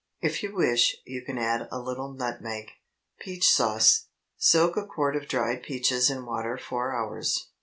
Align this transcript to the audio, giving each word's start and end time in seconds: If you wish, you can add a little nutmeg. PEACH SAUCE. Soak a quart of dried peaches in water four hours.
If 0.19 0.41
you 0.41 0.55
wish, 0.55 0.97
you 1.05 1.21
can 1.23 1.37
add 1.37 1.67
a 1.71 1.77
little 1.79 2.11
nutmeg. 2.11 2.71
PEACH 3.19 3.47
SAUCE. 3.47 4.07
Soak 4.35 4.75
a 4.75 4.87
quart 4.87 5.15
of 5.15 5.27
dried 5.27 5.61
peaches 5.61 6.09
in 6.09 6.25
water 6.25 6.57
four 6.57 6.91
hours. 6.91 7.49